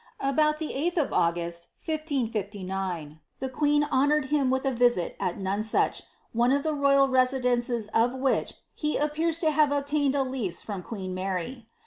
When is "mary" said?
11.13-11.67